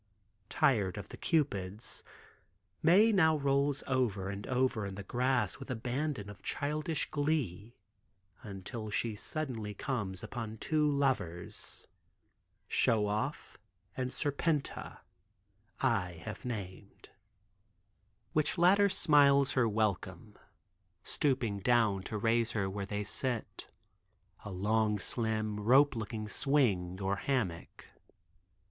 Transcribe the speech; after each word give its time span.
Tired 0.49 0.97
of 0.97 1.09
the 1.09 1.17
Cupids, 1.17 2.03
Mae 2.81 3.11
now 3.11 3.37
rolls 3.37 3.83
over 3.85 4.29
and 4.29 4.47
over 4.47 4.83
in 4.87 4.95
the 4.95 5.03
grass 5.03 5.59
with 5.59 5.69
abandon 5.69 6.27
of 6.27 6.41
childish 6.41 7.11
glee 7.11 7.75
until 8.41 8.89
she 8.89 9.13
suddenly 9.13 9.75
comes 9.75 10.23
upon 10.23 10.57
two 10.57 10.89
lovers—Show 10.89 13.05
Off 13.05 13.59
and 13.95 14.09
Serpenta 14.09 15.01
(I 15.81 16.13
have 16.25 16.45
named) 16.45 17.09
which 18.33 18.57
latter 18.57 18.89
smiles 18.89 19.51
her 19.51 19.65
a 19.65 19.69
welcome, 19.69 20.35
stooping 21.03 21.59
down 21.59 22.01
to 22.09 22.17
raise 22.17 22.53
her 22.53 22.63
to 22.63 22.69
where 22.71 22.87
they 22.87 23.03
sit, 23.03 23.69
a 24.43 24.49
long, 24.49 24.97
slim, 24.97 25.59
rope 25.59 25.95
looking 25.95 26.27
swing 26.27 26.99
or 26.99 27.17
hammock. 27.17 27.85